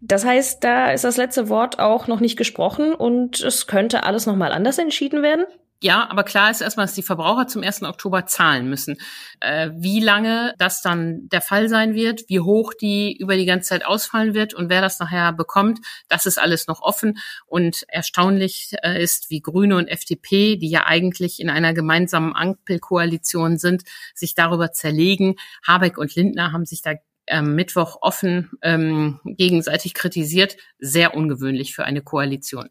Das 0.00 0.24
heißt, 0.24 0.64
da 0.64 0.90
ist 0.90 1.04
das 1.04 1.18
letzte 1.18 1.48
Wort 1.48 1.78
auch 1.78 2.06
noch 2.06 2.20
nicht 2.20 2.36
gesprochen 2.36 2.94
und 2.94 3.40
es 3.40 3.66
könnte 3.66 4.02
alles 4.02 4.26
nochmal 4.26 4.52
anders 4.52 4.78
entschieden 4.78 5.22
werden? 5.22 5.44
Ja, 5.82 6.10
aber 6.10 6.24
klar 6.24 6.50
ist 6.50 6.60
erstmal, 6.60 6.84
dass 6.84 6.94
die 6.94 7.02
Verbraucher 7.02 7.46
zum 7.46 7.62
1. 7.62 7.84
Oktober 7.84 8.26
zahlen 8.26 8.68
müssen. 8.68 8.98
Äh, 9.40 9.70
wie 9.74 10.00
lange 10.00 10.54
das 10.58 10.82
dann 10.82 11.26
der 11.30 11.40
Fall 11.40 11.70
sein 11.70 11.94
wird, 11.94 12.28
wie 12.28 12.40
hoch 12.40 12.74
die 12.74 13.16
über 13.16 13.34
die 13.36 13.46
ganze 13.46 13.70
Zeit 13.70 13.86
ausfallen 13.86 14.34
wird 14.34 14.52
und 14.52 14.68
wer 14.68 14.82
das 14.82 14.98
nachher 14.98 15.32
bekommt, 15.32 15.80
das 16.08 16.26
ist 16.26 16.38
alles 16.38 16.66
noch 16.66 16.82
offen. 16.82 17.18
Und 17.46 17.86
erstaunlich 17.88 18.74
äh, 18.82 19.02
ist, 19.02 19.30
wie 19.30 19.40
Grüne 19.40 19.76
und 19.76 19.88
FDP, 19.88 20.56
die 20.56 20.68
ja 20.68 20.86
eigentlich 20.86 21.40
in 21.40 21.48
einer 21.48 21.72
gemeinsamen 21.72 22.36
Ampelkoalition 22.36 23.56
sind, 23.56 23.84
sich 24.14 24.34
darüber 24.34 24.72
zerlegen. 24.72 25.36
Habeck 25.66 25.96
und 25.96 26.14
Lindner 26.14 26.52
haben 26.52 26.66
sich 26.66 26.82
da 26.82 26.92
am 27.26 27.54
Mittwoch 27.54 27.98
offen 28.02 28.50
ähm, 28.60 29.20
gegenseitig 29.24 29.94
kritisiert. 29.94 30.58
Sehr 30.78 31.14
ungewöhnlich 31.14 31.74
für 31.74 31.84
eine 31.84 32.02
Koalition. 32.02 32.68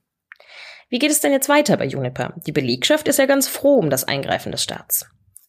Wie 0.89 0.97
geht 0.97 1.11
es 1.11 1.21
denn 1.21 1.31
jetzt 1.31 1.49
weiter 1.49 1.77
bei 1.77 1.85
Juniper? 1.85 2.33
Die 2.47 2.51
Belegschaft 2.51 3.07
ist 3.07 3.19
ja 3.19 3.27
ganz 3.27 3.47
froh 3.47 3.75
um 3.75 3.91
das 3.91 4.05
Eingreifen 4.05 4.51
des 4.51 4.63
Staats. 4.63 5.05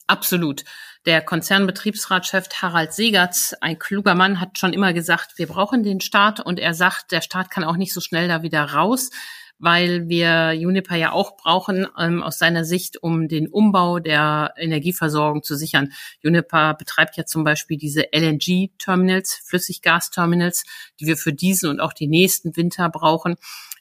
Absolut. 0.07 0.65
Der 1.07 1.23
Konzernbetriebsratschef 1.23 2.49
Harald 2.61 2.93
Segertz, 2.93 3.55
ein 3.63 3.79
kluger 3.79 4.15
Mann, 4.15 4.39
hat 4.39 4.59
schon 4.59 4.75
immer 4.75 4.93
gesagt, 4.93 5.39
wir 5.39 5.47
brauchen 5.47 5.83
den 5.83 6.03
Staat 6.03 6.41
und 6.41 6.59
er 6.59 6.75
sagt, 6.75 7.11
der 7.11 7.23
Staat 7.23 7.51
kann 7.51 7.65
auch 7.65 7.77
nicht 7.77 7.95
so 7.95 8.03
schnell 8.03 8.29
da 8.29 8.43
wieder 8.43 8.65
raus, 8.65 9.09
weil 9.59 10.09
wir 10.09 10.53
Juniper 10.53 10.97
ja 10.97 11.13
auch 11.13 11.39
brauchen 11.39 11.87
ähm, 11.99 12.23
aus 12.23 12.39
seiner 12.39 12.67
Sicht, 12.67 13.03
um 13.03 13.29
den 13.29 13.49
Umbau 13.49 13.99
der 13.99 14.53
Energieversorgung 14.59 15.43
zu 15.43 15.55
sichern. 15.55 15.93
Juniper 16.21 16.75
betreibt 16.75 17.17
ja 17.17 17.25
zum 17.25 17.45
Beispiel 17.45 17.79
diese 17.79 18.09
LNG-Terminals, 18.13 19.41
Flüssiggasterminals, 19.47 20.65
die 20.99 21.07
wir 21.07 21.17
für 21.17 21.33
diesen 21.33 21.71
und 21.71 21.81
auch 21.81 21.95
die 21.95 22.09
nächsten 22.09 22.57
Winter 22.57 22.91
brauchen 22.91 23.37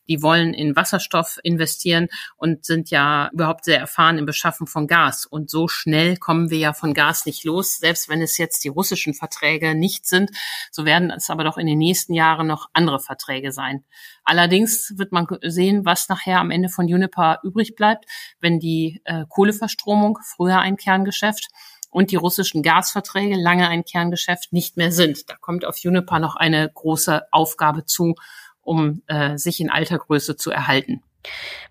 die 0.10 0.22
wollen 0.22 0.54
in 0.54 0.76
Wasserstoff 0.76 1.40
investieren 1.44 2.10
und 2.36 2.66
sind 2.66 2.90
ja 2.90 3.30
überhaupt 3.32 3.64
sehr 3.64 3.80
erfahren 3.80 4.18
im 4.18 4.26
Beschaffen 4.26 4.68
von 4.68 4.88
Gas. 4.88 5.26
Und 5.26 5.50
so 5.50 5.68
schnell 5.68 6.18
kommen 6.18 6.50
wir 6.50 6.58
ja 6.58 6.74
von 6.74 6.94
Gas 6.94 7.26
nicht 7.26 7.46
los. 7.46 7.78
Selbst 7.78 8.10
wenn 8.10 8.22
es 8.22 8.38
jetzt 8.38 8.64
die 8.64 8.70
russischen 8.70 9.14
Verträge 9.14 9.76
nicht 9.76 10.08
sind, 10.08 10.32
so 10.72 10.84
werden 10.84 11.12
es 11.12 11.30
aber 11.30 11.44
doch 11.44 11.58
in 11.58 11.68
den 11.68 11.78
nächsten 11.78 12.14
Jahren 12.14 12.48
noch 12.48 12.68
andere 12.74 13.00
Verträge 13.00 13.52
sein. 13.52 13.86
Allerdings 14.24 14.94
wird 14.98 15.12
man 15.12 15.28
sehen, 15.44 15.86
was 15.86 16.10
nachher 16.10 16.40
am 16.40 16.52
Ende 16.52 16.70
von 16.70 16.88
Juniper 16.88 17.40
übrig 17.44 17.76
bleibt, 17.76 18.06
wenn 18.40 18.60
die 18.60 19.02
äh, 19.06 19.26
Kohleverstromung, 19.30 20.18
früher 20.24 20.60
ein 20.60 20.76
Kerngeschäft, 20.76 21.50
und 21.92 22.12
die 22.12 22.16
russischen 22.16 22.62
Gasverträge, 22.62 23.36
lange 23.36 23.68
ein 23.68 23.84
Kerngeschäft, 23.84 24.54
nicht 24.54 24.78
mehr 24.78 24.92
sind. 24.92 25.30
Da 25.30 25.36
kommt 25.36 25.66
auf 25.66 25.78
Juniper 25.78 26.20
noch 26.20 26.36
eine 26.36 26.70
große 26.72 27.24
Aufgabe 27.32 27.86
zu, 27.86 28.16
um 28.70 29.02
äh, 29.08 29.38
sich 29.38 29.60
in 29.60 29.70
alter 29.70 29.98
Größe 29.98 30.38
zu 30.38 30.52
erhalten. 30.52 31.02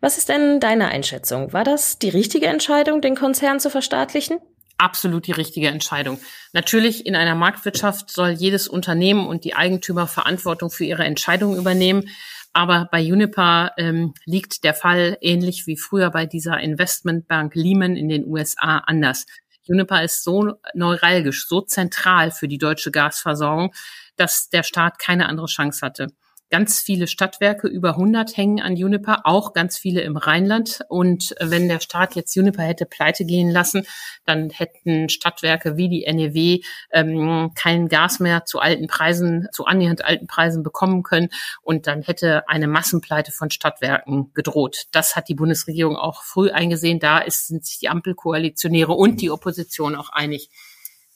Was 0.01 0.19
ist 0.19 0.29
denn 0.29 0.61
deine 0.61 0.89
Einschätzung? 0.89 1.53
War 1.53 1.65
das 1.65 1.99
die 1.99 2.11
richtige 2.11 2.47
Entscheidung, 2.47 3.01
den 3.01 3.15
Konzern 3.15 3.61
zu 3.61 3.71
verstaatlichen? 3.71 4.39
absolut 4.81 5.27
die 5.27 5.33
richtige 5.33 5.67
Entscheidung. 5.67 6.21
Natürlich 6.53 7.05
in 7.05 7.17
einer 7.17 7.35
Marktwirtschaft 7.35 8.11
soll 8.11 8.29
jedes 8.29 8.69
Unternehmen 8.69 9.27
und 9.27 9.43
die 9.43 9.57
Eigentümer 9.57 10.07
Verantwortung 10.07 10.71
für 10.71 10.85
ihre 10.85 11.05
Entscheidungen 11.05 11.59
übernehmen. 11.59 12.09
Aber 12.53 12.89
bei 12.93 13.01
Uniper 13.01 13.73
ähm, 13.77 14.15
liegt 14.25 14.63
der 14.63 14.75
Fall 14.75 15.19
ähnlich 15.21 15.67
wie 15.67 15.77
früher 15.77 16.11
bei 16.11 16.27
dieser 16.27 16.61
Investmentbank 16.61 17.57
Lehman 17.57 17.97
in 17.97 18.09
den 18.09 18.25
USA 18.25 18.79
anders. 18.87 19.27
Uniper 19.69 20.05
ist 20.05 20.23
so 20.23 20.55
neuralgisch, 20.75 21.49
so 21.49 21.61
zentral 21.61 22.31
für 22.31 22.47
die 22.47 22.59
deutsche 22.59 22.93
Gasversorgung, 22.93 23.75
dass 24.15 24.49
der 24.49 24.63
Staat 24.63 25.01
keine 25.01 25.29
andere 25.29 25.49
Chance 25.49 25.85
hatte 25.85 26.07
ganz 26.51 26.81
viele 26.81 27.07
Stadtwerke, 27.07 27.69
über 27.69 27.91
100 27.91 28.37
hängen 28.37 28.61
an 28.61 28.77
Juniper, 28.77 29.21
auch 29.25 29.53
ganz 29.53 29.77
viele 29.77 30.01
im 30.01 30.17
Rheinland. 30.17 30.81
Und 30.89 31.35
wenn 31.41 31.69
der 31.69 31.81
Staat 31.81 32.15
jetzt 32.15 32.35
Juniper 32.35 32.63
hätte 32.63 32.87
pleite 32.87 33.25
gehen 33.25 33.51
lassen, 33.51 33.87
dann 34.25 34.51
hätten 34.51 35.09
Stadtwerke 35.09 35.77
wie 35.77 35.89
die 35.89 36.07
NEW 36.11 36.61
ähm, 36.93 37.53
kein 37.55 37.89
Gas 37.89 38.21
mehr 38.21 38.45
zu 38.45 38.61
alten 38.61 38.87
Preisen, 38.87 39.49
zu 39.53 39.67
annähernd 39.67 40.05
alten 40.05 40.27
Preisen 40.27 40.63
bekommen 40.63 41.03
können. 41.03 41.29
Und 41.63 41.87
dann 41.87 42.03
hätte 42.03 42.49
eine 42.49 42.69
Massenpleite 42.69 43.33
von 43.33 43.51
Stadtwerken 43.51 44.33
gedroht. 44.35 44.87
Das 44.93 45.17
hat 45.17 45.29
die 45.29 45.35
Bundesregierung 45.35 45.97
auch 45.97 46.23
früh 46.23 46.51
eingesehen. 46.51 46.99
Da 46.99 47.19
ist, 47.19 47.49
sind 47.49 47.65
sich 47.67 47.79
die 47.79 47.89
Ampelkoalitionäre 47.89 48.93
und 48.93 49.21
die 49.21 49.31
Opposition 49.31 49.95
auch 49.95 50.11
einig. 50.11 50.49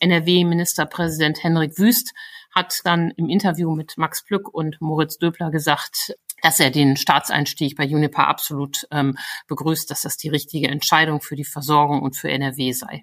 NRW-Ministerpräsident 0.03 1.43
Henrik 1.43 1.79
Wüst 1.79 2.13
hat 2.55 2.81
dann 2.85 3.13
im 3.17 3.29
Interview 3.29 3.75
mit 3.75 3.97
Max 3.97 4.25
Plück 4.25 4.53
und 4.53 4.81
Moritz 4.81 5.19
Döbler 5.19 5.51
gesagt, 5.51 6.15
dass 6.43 6.61
er 6.61 6.71
den 6.71 6.97
Staatseinstieg 6.97 7.77
bei 7.77 7.85
Juniper 7.85 8.27
absolut 8.29 8.87
ähm, 8.91 9.17
begrüßt, 9.47 9.91
dass 9.91 10.03
das 10.03 10.17
die 10.17 10.29
richtige 10.29 10.69
Entscheidung 10.69 11.21
für 11.21 11.37
die 11.37 11.45
Versorgung 11.45 12.03
und 12.03 12.17
für 12.17 12.31
NRW 12.31 12.73
sei. 12.73 13.03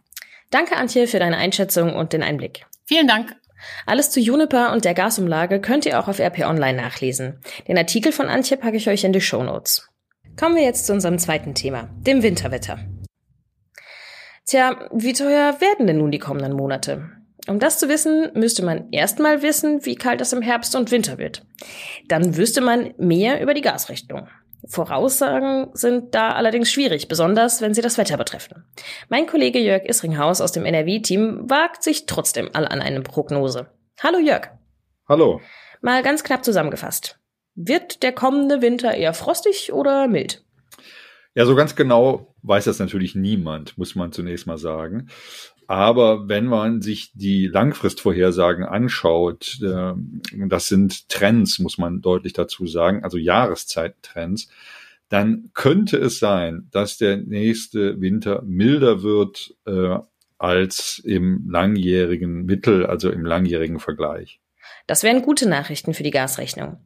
Danke, 0.52 0.78
Antje, 0.78 1.08
für 1.08 1.20
deine 1.20 1.38
Einschätzung 1.38 1.96
und 1.96 2.14
den 2.14 2.24
Einblick. 2.24 2.66
Vielen 2.86 3.08
Dank. 3.08 3.36
Alles 3.86 4.10
zu 4.10 4.20
Juniper 4.20 4.72
und 4.72 4.86
der 4.86 4.94
Gasumlage 4.94 5.62
könnt 5.62 5.86
ihr 5.86 6.00
auch 6.00 6.08
auf 6.08 6.20
RP 6.20 6.40
Online 6.40 6.82
nachlesen. 6.82 7.40
Den 7.68 7.78
Artikel 7.78 8.12
von 8.12 8.28
Antje 8.28 8.58
packe 8.58 8.78
ich 8.78 8.90
euch 8.90 9.04
in 9.04 9.14
die 9.14 9.22
Show 9.22 9.44
Notes. 9.44 9.90
Kommen 10.38 10.56
wir 10.56 10.64
jetzt 10.64 10.86
zu 10.86 10.94
unserem 10.94 11.20
zweiten 11.20 11.54
Thema, 11.54 11.90
dem 12.00 12.24
Winterwetter. 12.24 12.80
Tja, 14.46 14.90
wie 14.94 15.14
teuer 15.14 15.60
werden 15.62 15.86
denn 15.86 15.98
nun 15.98 16.12
die 16.12 16.20
kommenden 16.20 16.54
Monate? 16.54 17.19
Um 17.48 17.60
das 17.60 17.80
zu 17.80 17.90
wissen, 17.90 18.32
müsste 18.34 18.64
man 18.64 18.92
erstmal 18.92 19.42
wissen, 19.42 19.86
wie 19.86 19.96
kalt 19.96 20.22
es 20.22 20.34
im 20.34 20.42
Herbst 20.42 20.76
und 20.76 20.92
Winter 20.92 21.18
wird. 21.18 21.46
Dann 22.08 22.36
wüsste 22.38 22.62
man 22.62 22.94
mehr 22.98 23.42
über 23.42 23.54
die 23.54 23.62
Gasrichtung. 23.62 24.28
Voraussagen 24.68 25.70
sind 25.74 26.14
da 26.14 26.34
allerdings 26.34 26.72
schwierig, 26.72 27.08
besonders 27.08 27.62
wenn 27.62 27.74
sie 27.74 27.82
das 27.82 27.98
Wetter 27.98 28.18
betreffen. 28.18 28.66
Mein 29.08 29.26
Kollege 29.26 29.60
Jörg 29.60 29.86
Isringhaus 29.86 30.42
aus 30.42 30.52
dem 30.52 30.66
NRW-Team 30.66 31.50
wagt 31.50 31.82
sich 31.82 32.06
trotzdem 32.06 32.50
all 32.54 32.68
an 32.68 32.82
eine 32.82 33.02
Prognose. 33.02 33.68
Hallo 34.02 34.20
Jörg. 34.20 34.50
Hallo. 35.08 35.40
Mal 35.82 36.04
ganz 36.04 36.24
knapp 36.24 36.44
zusammengefasst. 36.44 37.20
Wird 37.56 38.04
der 38.04 38.12
kommende 38.12 38.62
Winter 38.62 38.94
eher 38.94 39.14
frostig 39.14 39.72
oder 39.72 40.08
mild? 40.08 40.44
Ja, 41.36 41.46
so 41.46 41.56
ganz 41.56 41.76
genau 41.76 42.36
weiß 42.42 42.66
das 42.66 42.80
natürlich 42.80 43.16
niemand, 43.16 43.78
muss 43.78 43.96
man 43.96 44.12
zunächst 44.12 44.46
mal 44.46 44.58
sagen. 44.58 45.08
Aber 45.70 46.28
wenn 46.28 46.48
man 46.48 46.82
sich 46.82 47.12
die 47.14 47.46
Langfristvorhersagen 47.46 48.64
anschaut, 48.64 49.60
äh, 49.62 49.94
das 50.48 50.66
sind 50.66 51.10
Trends, 51.10 51.60
muss 51.60 51.78
man 51.78 52.02
deutlich 52.02 52.34
dazu 52.34 52.66
sagen, 52.66 53.04
also 53.04 53.20
Jahreszeittrends, 53.20 54.50
dann 55.10 55.52
könnte 55.54 55.98
es 55.98 56.18
sein, 56.18 56.68
dass 56.72 56.98
der 56.98 57.18
nächste 57.18 58.02
Winter 58.02 58.42
milder 58.42 59.04
wird 59.04 59.54
äh, 59.68 60.00
als 60.40 61.04
im 61.06 61.48
langjährigen 61.48 62.46
Mittel, 62.46 62.88
also 62.88 63.12
im 63.12 63.24
langjährigen 63.24 63.80
Vergleich. 63.80 64.40
Das 64.88 65.04
wären 65.04 65.22
gute 65.22 65.48
Nachrichten 65.48 65.94
für 65.94 66.02
die 66.02 66.10
Gasrechnung. 66.10 66.78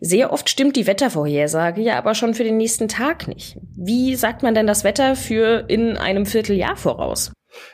Sehr 0.00 0.32
oft 0.32 0.50
stimmt 0.50 0.74
die 0.74 0.88
Wettervorhersage 0.88 1.82
ja 1.82 1.96
aber 1.96 2.16
schon 2.16 2.34
für 2.34 2.42
den 2.42 2.56
nächsten 2.56 2.88
Tag 2.88 3.28
nicht. 3.28 3.58
Wie 3.76 4.16
sagt 4.16 4.42
man 4.42 4.56
denn 4.56 4.66
das 4.66 4.82
Wetter 4.82 5.14
für 5.14 5.66
in 5.68 5.96
einem 5.96 6.26
Vierteljahr 6.26 6.76
voraus? 6.76 7.30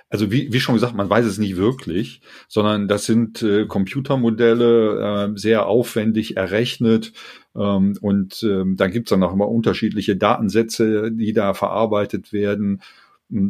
Also 0.09 0.31
wie, 0.31 0.53
wie 0.53 0.61
schon 0.61 0.75
gesagt, 0.75 0.95
man 0.95 1.11
weiß 1.11 1.25
es 1.25 1.39
nicht 1.39 1.57
wirklich, 1.57 2.21
sondern 2.49 2.89
das 2.89 3.07
sind 3.07 3.43
äh, 3.43 3.67
Computermodelle, 3.67 5.31
äh, 5.33 5.39
sehr 5.39 5.67
aufwendig 5.67 6.37
errechnet. 6.37 7.13
Ähm, 7.55 7.97
und 8.01 8.43
ähm, 8.43 8.77
da 8.77 8.89
gibt's 8.89 9.11
dann 9.11 9.23
auch 9.23 9.33
immer 9.33 9.49
unterschiedliche 9.49 10.17
Datensätze, 10.17 11.11
die 11.13 11.33
da 11.33 11.55
verarbeitet 11.55 12.33
werden 12.33 12.81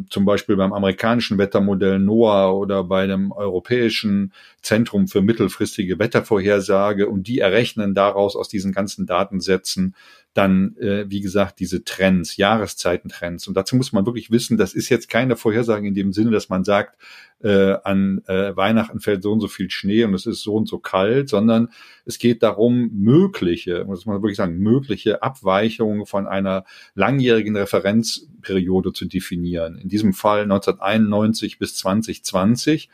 zum 0.09 0.25
Beispiel 0.25 0.55
beim 0.55 0.73
amerikanischen 0.73 1.37
Wettermodell 1.37 1.99
NOAA 1.99 2.51
oder 2.51 2.83
bei 2.83 3.07
dem 3.07 3.31
europäischen 3.31 4.31
Zentrum 4.61 5.07
für 5.07 5.21
mittelfristige 5.21 5.97
Wettervorhersage 5.97 7.09
und 7.09 7.27
die 7.27 7.39
errechnen 7.39 7.95
daraus 7.95 8.35
aus 8.35 8.47
diesen 8.47 8.73
ganzen 8.73 9.07
Datensätzen 9.07 9.95
dann, 10.33 10.77
äh, 10.77 11.09
wie 11.09 11.19
gesagt, 11.19 11.59
diese 11.59 11.83
Trends, 11.83 12.37
Jahreszeitentrends. 12.37 13.47
Und 13.47 13.55
dazu 13.55 13.75
muss 13.75 13.91
man 13.91 14.05
wirklich 14.05 14.31
wissen, 14.31 14.57
das 14.57 14.73
ist 14.73 14.87
jetzt 14.87 15.09
keine 15.09 15.35
Vorhersage 15.35 15.85
in 15.85 15.93
dem 15.93 16.13
Sinne, 16.13 16.31
dass 16.31 16.47
man 16.47 16.63
sagt, 16.63 16.97
äh, 17.43 17.75
an 17.83 18.21
äh, 18.27 18.55
Weihnachten 18.55 19.01
fällt 19.01 19.23
so 19.23 19.31
und 19.33 19.41
so 19.41 19.47
viel 19.47 19.69
Schnee 19.69 20.03
und 20.05 20.13
es 20.13 20.25
ist 20.25 20.41
so 20.41 20.55
und 20.55 20.69
so 20.69 20.79
kalt, 20.79 21.27
sondern 21.27 21.69
es 22.05 22.17
geht 22.17 22.43
darum, 22.43 22.91
mögliche, 22.93 23.83
muss 23.85 24.05
man 24.05 24.21
wirklich 24.21 24.37
sagen, 24.37 24.59
mögliche 24.59 25.21
Abweichungen 25.21 26.05
von 26.05 26.27
einer 26.27 26.63
langjährigen 26.95 27.57
Referenzperiode 27.57 28.93
zu 28.93 29.05
definieren. 29.05 29.77
In 29.77 29.89
diesem 29.89 30.13
Fall 30.13 30.43
1991 30.43 31.59
bis 31.59 31.75
2020. 31.75 32.89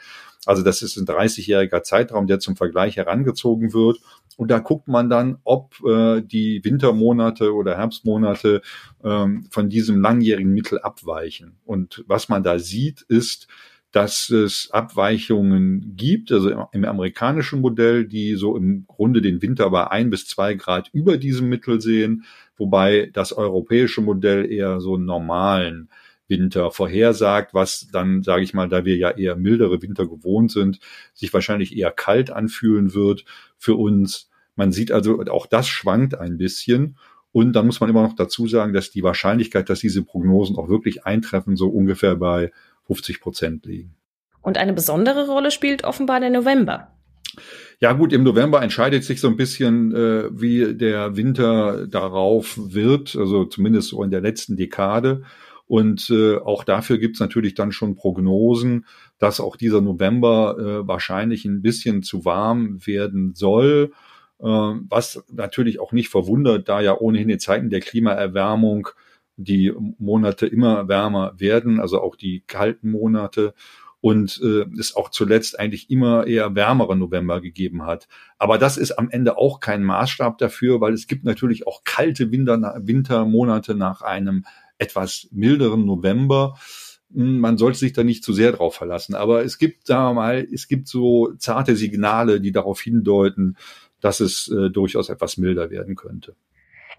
Also 0.46 0.63
das 0.63 0.82
ist 0.82 0.98
ein 0.98 1.06
30-jähriger 1.06 1.84
Zeitraum, 1.84 2.25
der 2.25 2.39
zum 2.39 2.56
Vergleich 2.56 2.96
herangezogen 2.96 3.74
wird. 3.74 4.00
Und 4.38 4.51
da 4.51 4.60
guckt 4.60 4.88
man 4.88 5.10
dann, 5.10 5.39
ob 5.44 5.75
äh, 5.84 6.22
die 6.22 6.63
Wintermonate 6.63 7.53
oder 7.53 7.75
Herbstmonate 7.75 8.62
ähm, 9.03 9.48
von 9.50 9.67
diesem 9.67 10.00
langjährigen 10.00 10.53
Mittel 10.53 10.79
abweichen. 10.79 11.58
Und 11.65 12.06
was 12.08 12.29
man 12.29 12.44
da 12.44 12.60
sieht, 12.60 13.01
ist, 13.01 13.48
dass 13.91 14.29
es 14.29 14.70
Abweichungen 14.72 15.96
gibt, 15.96 16.32
also 16.32 16.50
im, 16.50 16.60
im, 16.72 16.86
amerikanischen 16.86 17.62
Modell, 17.62 18.06
die 18.06 18.36
so 18.36 18.56
im 18.56 18.86
Grunde 18.86 19.22
den 19.22 19.41
Winter 19.41 19.70
bei 19.72 19.89
ein 19.89 20.12
bis 20.12 20.27
zwei 20.27 20.53
Grad 20.53 20.89
über 20.94 21.17
diesem 21.17 21.50
Mittel 21.50 21.82
sehen, 21.82 22.24
wobei 22.58 23.10
das 23.12 23.34
europäische 23.34 24.01
Modell 24.01 24.51
eher 24.51 24.82
so 24.82 24.96
einen 24.96 25.06
normalen 25.06 25.89
Winter 26.27 26.72
vorhersagt, 26.72 27.53
was 27.53 27.88
dann, 27.91 28.24
sage 28.24 28.43
ich 28.43 28.53
mal, 28.53 28.69
da 28.69 28.86
wir 28.86 28.98
ja 28.98 29.12
eher 29.12 29.36
mildere 29.36 29.81
Winter 29.81 30.07
gewohnt 30.07 30.51
sind, 30.51 30.79
sich 31.13 31.34
wahrscheinlich 31.34 31.77
eher 31.77 31.91
kalt 31.91 32.31
anfühlen 32.31 32.93
wird 32.93 33.25
für 33.57 33.75
uns. 33.75 34.29
Man 34.55 34.72
sieht 34.72 34.91
also, 34.91 35.24
auch 35.29 35.46
das 35.46 35.67
schwankt 35.67 36.17
ein 36.17 36.38
bisschen. 36.38 36.98
Und 37.31 37.53
dann 37.53 37.65
muss 37.65 37.79
man 37.79 37.89
immer 37.89 38.03
noch 38.03 38.15
dazu 38.15 38.48
sagen, 38.48 38.74
dass 38.74 38.89
die 38.89 39.03
Wahrscheinlichkeit, 39.03 39.69
dass 39.69 39.79
diese 39.79 40.03
Prognosen 40.03 40.55
auch 40.55 40.69
wirklich 40.69 41.05
eintreffen, 41.05 41.55
so 41.55 41.67
ungefähr 41.69 42.15
bei 42.15 42.51
50 42.88 43.19
Prozent 43.22 43.65
liegen. 43.65 43.96
Und 44.41 44.57
eine 44.57 44.74
besondere 44.74 45.27
Rolle 45.27 45.51
spielt 45.51 45.84
offenbar 45.84 46.19
der 46.19 46.29
November. 46.29 46.91
Ja 47.79 47.93
gut, 47.93 48.13
im 48.13 48.24
November 48.24 48.62
entscheidet 48.63 49.03
sich 49.03 49.22
so 49.22 49.27
ein 49.27 49.38
bisschen, 49.38 49.93
äh, 49.93 50.29
wie 50.31 50.74
der 50.74 51.15
Winter 51.15 51.86
darauf 51.86 52.57
wird, 52.57 53.15
also 53.15 53.46
zumindest 53.46 53.89
so 53.89 54.01
in 54.03 54.10
der 54.10 54.22
letzten 54.22 54.55
Dekade. 54.55 55.24
Und 55.67 56.09
äh, 56.09 56.38
auch 56.38 56.63
dafür 56.63 56.97
gibt's 56.97 57.19
natürlich 57.19 57.53
dann 57.53 57.71
schon 57.74 57.95
Prognosen, 57.95 58.86
dass 59.19 59.39
auch 59.41 59.57
dieser 59.57 59.81
November 59.81 60.55
äh, 60.57 60.88
wahrscheinlich 60.88 61.43
ein 61.45 61.62
bisschen 61.62 62.03
zu 62.03 62.24
warm 62.24 62.86
werden 62.88 63.33
soll. 63.36 63.91
Äh, 64.39 64.45
was 64.45 65.25
natürlich 65.31 65.79
auch 65.79 65.91
nicht 65.91 66.09
verwundert, 66.09 66.69
da 66.69 66.79
ja 66.79 66.97
ohnehin 66.97 67.29
in 67.29 67.39
Zeiten 67.39 67.69
der 67.69 67.81
Klimaerwärmung 67.81 68.88
die 69.36 69.74
Monate 70.00 70.47
immer 70.47 70.88
wärmer 70.88 71.33
werden, 71.38 71.79
also 71.79 72.01
auch 72.01 72.15
die 72.15 72.43
kalten 72.47 72.89
Monate. 72.91 73.53
und 74.00 74.39
äh, 74.43 74.65
es 74.79 74.95
auch 74.95 75.09
zuletzt 75.09 75.59
eigentlich 75.59 75.89
immer 75.89 76.27
eher 76.27 76.55
wärmere 76.55 76.95
November 76.95 77.41
gegeben 77.41 77.86
hat. 77.86 78.07
Aber 78.38 78.57
das 78.57 78.77
ist 78.77 78.91
am 78.93 79.09
Ende 79.09 79.38
auch 79.38 79.59
kein 79.59 79.83
Maßstab 79.83 80.38
dafür, 80.38 80.79
weil 80.81 80.93
es 80.93 81.07
gibt 81.07 81.24
natürlich 81.25 81.65
auch 81.67 81.83
kalte 81.83 82.31
Winter, 82.31 82.79
Wintermonate 82.81 83.75
nach 83.75 84.01
einem 84.01 84.45
etwas 84.77 85.27
milderen 85.31 85.86
November. 85.86 86.57
Hm, 87.13 87.39
man 87.39 87.57
sollte 87.57 87.79
sich 87.79 87.93
da 87.93 88.03
nicht 88.03 88.24
zu 88.24 88.34
sehr 88.34 88.51
drauf 88.51 88.75
verlassen. 88.75 89.15
Aber 89.15 89.43
es 89.43 89.57
gibt, 89.57 89.88
sagen 89.88 90.10
wir 90.10 90.13
mal, 90.13 90.48
es 90.53 90.67
gibt 90.67 90.88
so 90.88 91.34
zarte 91.38 91.75
Signale, 91.75 92.41
die 92.41 92.51
darauf 92.51 92.81
hindeuten, 92.81 93.57
dass 94.01 94.19
es 94.19 94.48
äh, 94.50 94.69
durchaus 94.69 95.10
etwas 95.10 95.38
milder 95.38 95.69
werden 95.69 95.96
könnte. 95.96 96.36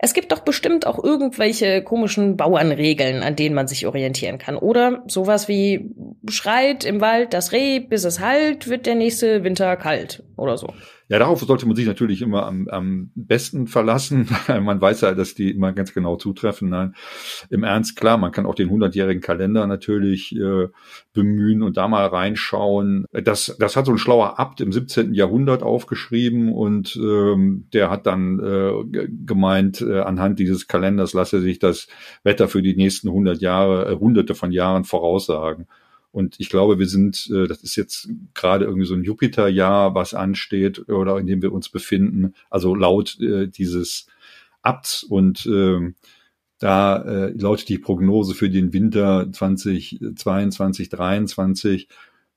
Es 0.01 0.15
gibt 0.15 0.31
doch 0.31 0.41
bestimmt 0.41 0.87
auch 0.87 1.03
irgendwelche 1.03 1.83
komischen 1.83 2.37
Bauernregeln, 2.37 3.23
an 3.25 3.35
denen 3.35 3.57
man 3.57 3.67
sich 3.67 3.85
orientieren 3.85 4.39
kann. 4.39 4.57
Oder 4.57 5.03
sowas 5.09 5.49
wie 5.49 5.91
schreit 6.29 6.85
im 6.85 7.01
Wald 7.01 7.35
das 7.35 7.51
Reh, 7.51 7.81
bis 7.81 8.05
es 8.05 8.21
halt, 8.21 8.69
wird 8.69 8.87
der 8.87 8.95
nächste 8.95 9.43
Winter 9.43 9.77
kalt 9.77 10.23
oder 10.39 10.57
so. 10.57 10.73
Ja, 11.09 11.19
darauf 11.19 11.41
sollte 11.41 11.67
man 11.67 11.77
sich 11.77 11.87
natürlich 11.87 12.23
immer 12.23 12.47
am, 12.47 12.69
am 12.69 13.11
besten 13.15 13.67
verlassen. 13.67 14.29
man 14.49 14.81
weiß 14.81 15.03
ja, 15.03 15.15
dass 15.15 15.35
die 15.35 15.51
immer 15.51 15.73
ganz 15.73 15.95
genau 15.95 16.17
zutreffen. 16.17 16.69
Nein, 16.69 16.95
im 17.51 17.65
Ernst, 17.65 17.97
klar, 17.97 18.19
man 18.19 18.33
kann 18.33 18.47
auch 18.47 18.55
den 18.55 18.71
100-jährigen 18.71 19.23
Kalender 19.23 19.67
natürlich 19.67 20.35
äh, 20.37 20.69
bemühen 21.13 21.63
und 21.63 21.77
da 21.77 21.89
mal 21.89 22.07
reinschauen. 22.07 23.07
Das, 23.13 23.57
das 23.59 23.77
hat 23.77 23.87
so 23.87 23.93
ein 23.93 23.99
schlauer 23.99 24.39
Abt 24.39 24.61
im 24.61 24.73
17. 24.73 25.15
Jahrhundert 25.15 25.63
aufgeschrieben 25.63 26.53
und 26.53 26.97
ähm, 26.97 27.69
der 27.73 27.91
hat 27.91 28.07
dann 28.07 28.41
äh, 28.41 29.09
gemeint, 29.09 29.81
äh, 29.81 30.01
anhand 30.01 30.39
dieses 30.39 30.69
Kalenders 30.69 31.13
lasse 31.13 31.41
sich 31.41 31.59
das 31.59 31.89
Wetter 32.23 32.49
für 32.49 32.63
die 32.63 32.77
nächsten 32.77 33.09
100 33.09 33.41
Jahre, 33.41 33.91
äh, 33.91 33.97
hunderte 33.97 34.35
von 34.35 34.53
Jahren 34.53 34.85
voraussagen. 34.85 35.67
Und 36.19 36.35
ich 36.41 36.49
glaube, 36.49 36.81
wir 36.81 36.89
sind, 36.89 37.31
äh, 37.33 37.47
das 37.47 37.63
ist 37.63 37.77
jetzt 37.77 38.09
gerade 38.35 38.65
irgendwie 38.65 38.89
so 38.89 38.95
ein 38.95 39.05
Jupiterjahr, 39.05 39.95
was 39.95 40.15
ansteht 40.15 40.89
oder 40.89 41.17
in 41.19 41.29
dem 41.29 41.43
wir 41.43 41.53
uns 41.53 41.69
befinden, 41.69 42.35
also 42.51 42.75
laut 42.75 43.21
äh, 43.21 43.47
dieses 43.47 44.09
Abts 44.61 45.05
und 45.05 45.47
äh, 45.47 45.93
da 46.59 47.03
äh, 47.05 47.31
lautet 47.39 47.69
die 47.69 47.79
Prognose 47.79 48.35
für 48.35 48.51
den 48.51 48.73
Winter 48.73 49.31
2022, 49.31 50.17
2023. 50.91 51.89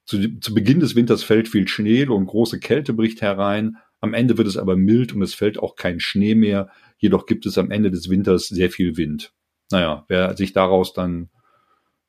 Zu, 0.05 0.39
zu 0.39 0.53
Beginn 0.53 0.79
des 0.79 0.95
Winters 0.95 1.23
fällt 1.23 1.47
viel 1.47 1.67
Schnee 1.67 2.05
und 2.05 2.27
große 2.27 2.59
Kälte 2.59 2.93
bricht 2.93 3.23
herein. 3.23 3.77
Am 3.99 4.13
Ende 4.13 4.37
wird 4.37 4.47
es 4.47 4.57
aber 4.57 4.75
mild 4.75 5.11
und 5.15 5.23
es 5.23 5.33
fällt 5.33 5.57
auch 5.57 5.75
kein 5.75 5.99
Schnee 5.99 6.35
mehr. 6.35 6.69
Jedoch 6.99 7.25
gibt 7.25 7.47
es 7.47 7.57
am 7.57 7.71
Ende 7.71 7.89
des 7.89 8.11
Winters 8.11 8.47
sehr 8.47 8.69
viel 8.69 8.95
Wind. 8.95 9.33
Naja, 9.71 10.05
wer 10.07 10.37
sich 10.37 10.53
daraus 10.53 10.93
dann 10.93 11.29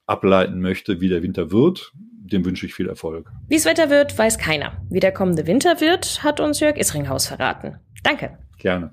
ableiten 0.06 0.60
möchte, 0.60 1.00
wie 1.00 1.08
der 1.08 1.22
Winter 1.22 1.50
wird, 1.50 1.92
dem 2.32 2.44
wünsche 2.44 2.66
ich 2.66 2.74
viel 2.74 2.88
Erfolg. 2.88 3.30
Wie 3.48 3.56
es 3.56 3.64
Wetter 3.64 3.90
wird, 3.90 4.16
weiß 4.16 4.38
keiner. 4.38 4.82
Wie 4.90 5.00
der 5.00 5.12
kommende 5.12 5.46
Winter 5.46 5.80
wird, 5.80 6.22
hat 6.22 6.40
uns 6.40 6.60
Jörg 6.60 6.76
Isringhaus 6.76 7.26
verraten. 7.26 7.78
Danke. 8.02 8.38
Gerne. 8.58 8.92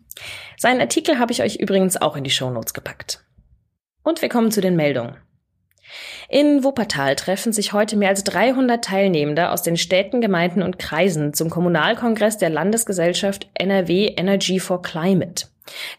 Seinen 0.58 0.82
Artikel 0.82 1.20
habe 1.20 1.32
ich 1.32 1.44
euch 1.44 1.58
übrigens 1.58 1.98
auch 1.98 2.16
in 2.16 2.24
die 2.24 2.32
Shownotes 2.32 2.74
gepackt. 2.74 3.24
Und 4.04 4.22
wir 4.22 4.30
kommen 4.30 4.52
zu 4.52 4.62
den 4.62 4.76
Meldungen. 4.76 5.18
In 6.28 6.64
Wuppertal 6.64 7.16
treffen 7.16 7.54
sich 7.54 7.74
heute 7.74 7.98
mehr 7.98 8.10
als 8.10 8.24
300 8.24 8.84
Teilnehmende 8.84 9.50
aus 9.50 9.64
den 9.64 9.78
Städten, 9.78 10.22
Gemeinden 10.22 10.62
und 10.62 10.80
Kreisen 10.80 11.34
zum 11.34 11.50
Kommunalkongress 11.50 12.38
der 12.38 12.50
Landesgesellschaft 12.50 13.50
NRW 13.56 14.14
Energy 14.16 14.60
for 14.60 14.82
Climate. 14.82 15.46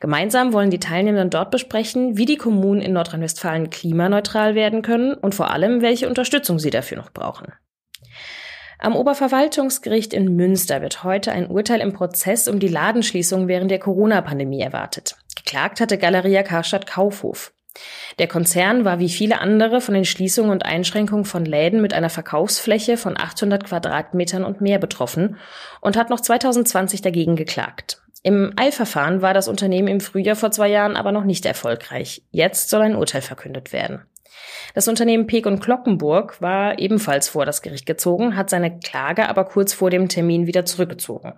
Gemeinsam 0.01 0.53
wollen 0.53 0.71
die 0.71 0.81
Teilnehmenden 0.81 1.31
dort 1.31 1.51
besprechen, 1.51 2.17
wie 2.17 2.27
die 2.27 2.37
Kommunen 2.37 2.81
in 2.81 2.93
Nordrhein-Westfalen 2.93 3.71
klimaneutral 3.71 4.55
werden 4.55 4.83
können 4.83 5.15
und 5.15 5.35
vor 5.35 5.51
allem, 5.51 5.83
welche 5.83 6.09
Unterstützung 6.09 6.59
sie 6.59 6.71
dafür 6.71 6.99
noch 6.99 7.11
brauchen. 7.11 7.53
Am 8.79 8.97
Oberverwaltungsgericht 8.97 10.15
in 10.15 10.37
Münster 10.37 10.81
wird 10.81 11.05
heute 11.05 11.33
ein 11.33 11.49
Urteil 11.49 11.81
im 11.81 11.93
Prozess 11.93 12.49
um 12.49 12.59
die 12.61 12.69
Ladenschließung 12.69 13.47
während 13.47 13.71
der 13.71 13.79
Corona-Pandemie 13.79 14.63
erwartet. 14.63 15.17
Geklagt 15.37 15.81
hatte 15.81 15.99
Galeria 15.99 16.43
Karstadt 16.43 16.87
Kaufhof. 16.87 17.53
Der 18.19 18.27
Konzern 18.27 18.85
war 18.85 18.99
wie 18.99 19.09
viele 19.09 19.41
andere 19.41 19.81
von 19.81 19.95
den 19.95 20.05
Schließungen 20.05 20.51
und 20.51 20.65
Einschränkungen 20.65 21.25
von 21.25 21.45
Läden 21.45 21.81
mit 21.81 21.93
einer 21.93 22.11
Verkaufsfläche 22.11 22.97
von 22.97 23.19
800 23.19 23.65
Quadratmetern 23.65 24.45
und 24.45 24.61
mehr 24.61 24.79
betroffen 24.79 25.37
und 25.81 25.97
hat 25.97 26.11
noch 26.11 26.21
2020 26.21 27.03
dagegen 27.03 27.37
geklagt. 27.37 28.03
Im 28.23 28.53
Eilverfahren 28.57 29.23
war 29.23 29.33
das 29.33 29.49
Unternehmen 29.49 29.89
im 29.89 30.01
Frühjahr 30.01 30.37
vor 30.37 30.51
zwei 30.51 30.69
Jahren 30.69 30.97
aber 30.97 31.11
noch 31.13 31.25
nicht 31.25 31.47
erfolgreich. 31.47 32.23
Jetzt 32.31 32.69
soll 32.69 32.83
ein 32.83 32.97
Urteil 32.97 33.23
verkündet 33.23 33.73
werden. 33.73 34.03
Das 34.75 34.89
Unternehmen 34.89 35.27
Peek 35.27 35.47
und 35.47 35.63
Glockenburg 35.63 36.41
war 36.41 36.79
ebenfalls 36.79 37.29
vor 37.29 37.47
das 37.47 37.63
Gericht 37.63 37.87
gezogen, 37.87 38.37
hat 38.37 38.51
seine 38.51 38.79
Klage 38.79 39.29
aber 39.29 39.45
kurz 39.45 39.73
vor 39.73 39.91
dem 39.91 40.09
Termin 40.09 40.47
wieder 40.47 40.65
zurückgezogen. 40.65 41.35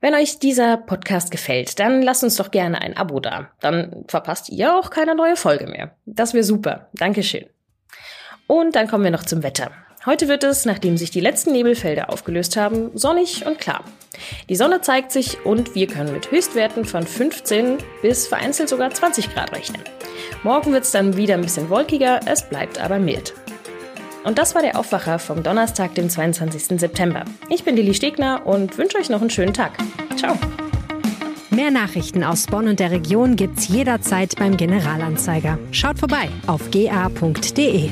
Wenn 0.00 0.14
euch 0.14 0.38
dieser 0.38 0.76
Podcast 0.76 1.30
gefällt, 1.30 1.78
dann 1.78 2.02
lasst 2.02 2.22
uns 2.22 2.36
doch 2.36 2.50
gerne 2.50 2.82
ein 2.82 2.96
Abo 2.96 3.20
da. 3.20 3.50
Dann 3.60 4.04
verpasst 4.08 4.50
ihr 4.50 4.76
auch 4.76 4.90
keine 4.90 5.14
neue 5.14 5.36
Folge 5.36 5.66
mehr. 5.66 5.96
Das 6.04 6.34
wäre 6.34 6.44
super. 6.44 6.90
Dankeschön. 6.92 7.46
Und 8.46 8.76
dann 8.76 8.86
kommen 8.86 9.04
wir 9.04 9.10
noch 9.10 9.24
zum 9.24 9.42
Wetter. 9.42 9.70
Heute 10.06 10.28
wird 10.28 10.44
es, 10.44 10.66
nachdem 10.66 10.98
sich 10.98 11.10
die 11.10 11.20
letzten 11.20 11.52
Nebelfelder 11.52 12.12
aufgelöst 12.12 12.58
haben, 12.58 12.90
sonnig 12.92 13.46
und 13.46 13.58
klar. 13.58 13.82
Die 14.50 14.56
Sonne 14.56 14.82
zeigt 14.82 15.10
sich 15.10 15.46
und 15.46 15.74
wir 15.74 15.86
können 15.86 16.12
mit 16.12 16.30
Höchstwerten 16.30 16.84
von 16.84 17.06
15 17.06 17.78
bis 18.02 18.26
vereinzelt 18.26 18.68
sogar 18.68 18.90
20 18.90 19.32
Grad 19.32 19.52
rechnen. 19.52 19.80
Morgen 20.42 20.72
wird 20.74 20.84
es 20.84 20.90
dann 20.90 21.16
wieder 21.16 21.34
ein 21.34 21.40
bisschen 21.40 21.70
wolkiger, 21.70 22.20
es 22.26 22.42
bleibt 22.42 22.78
aber 22.78 22.98
mild. 22.98 23.32
Und 24.24 24.38
das 24.38 24.54
war 24.54 24.60
der 24.60 24.78
Aufwacher 24.78 25.18
vom 25.18 25.42
Donnerstag, 25.42 25.94
dem 25.94 26.10
22. 26.10 26.78
September. 26.78 27.24
Ich 27.48 27.64
bin 27.64 27.74
Lili 27.74 27.94
Stegner 27.94 28.46
und 28.46 28.76
wünsche 28.76 28.98
euch 28.98 29.08
noch 29.08 29.22
einen 29.22 29.30
schönen 29.30 29.54
Tag. 29.54 29.72
Ciao. 30.16 30.36
Mehr 31.48 31.70
Nachrichten 31.70 32.24
aus 32.24 32.46
Bonn 32.46 32.68
und 32.68 32.78
der 32.78 32.90
Region 32.90 33.36
gibt's 33.36 33.68
jederzeit 33.68 34.36
beim 34.36 34.58
Generalanzeiger. 34.58 35.58
Schaut 35.70 35.98
vorbei 35.98 36.28
auf 36.46 36.70
ga.de. 36.70 37.90